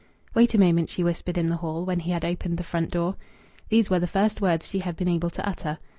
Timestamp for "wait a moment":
0.33-0.89